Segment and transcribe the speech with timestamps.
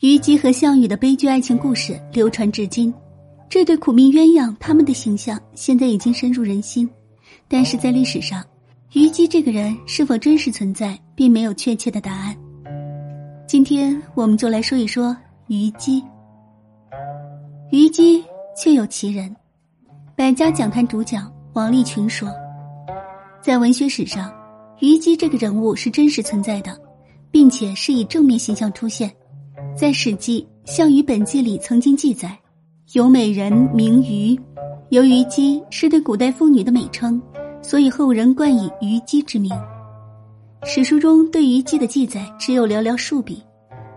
[0.00, 2.94] 虞姬和项羽的悲剧爱情故事流传至今，
[3.48, 6.88] 这对苦命鸳鸯他们的形象现在已经深入人心。
[7.48, 8.44] 但是在历史上，
[8.92, 12.36] 虞姬这个人是否真实存在，并没有确切的答案。
[13.44, 15.16] 今天我们就来说一说
[15.48, 16.00] 虞姬。
[17.72, 18.24] 虞姬
[18.56, 19.34] 确有其人，
[20.14, 22.30] 百家讲坛主讲王立群说，
[23.42, 24.32] 在文学史上，
[24.78, 26.80] 虞姬这个人物是真实存在的，
[27.32, 29.12] 并且是以正面形象出现。
[29.78, 32.36] 在《史记·项羽本纪》里曾经记载，
[32.94, 34.36] 有美人名虞，
[34.88, 37.22] 由虞姬是对古代妇女的美称，
[37.62, 39.52] 所以后人冠以虞姬之名。
[40.64, 43.40] 史书中对虞姬的记载只有寥寥数笔，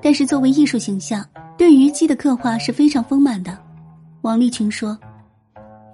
[0.03, 3.57] 但是作为艺术形象，对虞姬的刻画是非常丰满的。
[4.21, 4.95] 王立群说，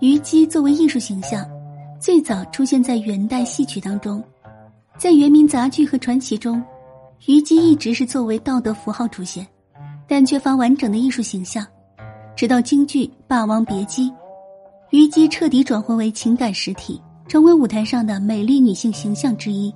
[0.02, 1.50] 虞姬作为艺术形象，
[1.98, 4.22] 最早出现在元代戏曲当中，
[4.98, 6.62] 在元明杂剧和传奇中，
[7.20, 9.48] 虞姬一直是作为道德符号出现。
[10.18, 11.64] 但缺乏完整的艺术形象，
[12.36, 14.10] 直到京剧《霸王别姬》，
[14.90, 19.72] 虞姬彻底转换为情感实体，成为舞台上的美丽女性形象之一。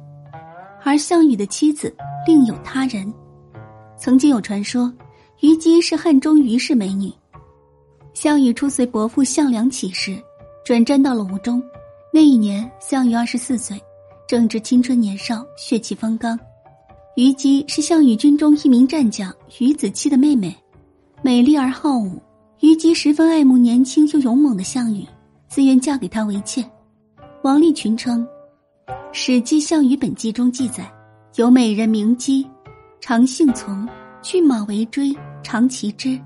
[0.83, 3.13] 而项羽的妻子另有他人，
[3.95, 4.91] 曾经有传说，
[5.41, 7.13] 虞姬是汉中虞氏美女。
[8.15, 10.19] 项羽初随伯父项梁起事，
[10.65, 11.61] 转战到了吴中。
[12.11, 13.79] 那一年，项羽二十四岁，
[14.27, 16.35] 正值青春年少，血气方刚。
[17.21, 20.57] 虞姬是项羽军中一名战将虞子期的妹妹，
[21.21, 22.19] 美丽而好武。
[22.61, 25.05] 虞姬十分爱慕年轻又勇猛的项羽，
[25.47, 26.65] 自愿嫁给他为妾。
[27.43, 28.25] 王立群称，
[29.11, 30.91] 《史记·项羽本纪》中记载，
[31.35, 32.43] 有美人名姬，
[32.99, 33.87] 常姓从，
[34.23, 36.19] 骏马为追，常骑之。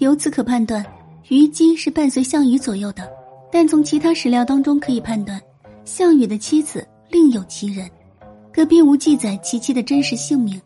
[0.00, 0.84] 由此可判断，
[1.22, 3.10] 虞姬是伴随项羽左右的。
[3.50, 5.40] 但从其他史料当中可以判断，
[5.86, 7.90] 项羽的妻子另有其人。
[8.56, 10.58] 可并无记载其妻的真实姓名。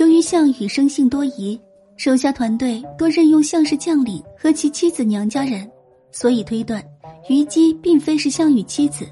[0.00, 1.56] 由于项羽生性多疑，
[1.96, 5.70] 手下团队多任用项氏将领和其妻子娘家人，
[6.10, 6.84] 所以推断
[7.28, 9.06] 虞姬并非是项羽妻子，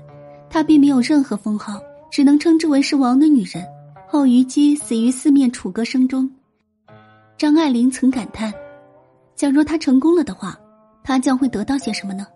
[0.51, 1.81] 她并没有任何封号，
[2.11, 3.65] 只能称之为是王的女人。
[4.09, 6.29] 后虞姬死于四面楚歌声中。
[7.39, 8.53] 张爱玲曾感叹
[9.37, 10.59] ：“假如她成功了的话，
[11.05, 12.27] 她将会得到些什么呢？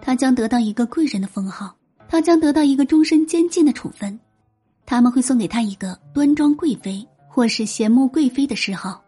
[0.00, 1.76] 她将得到一个贵人的封号，
[2.08, 4.18] 她将得到一个终身监禁的处分。”
[4.86, 9.05] 他们会送给她一个端庄贵妃或是贤慕贵妃的谥号。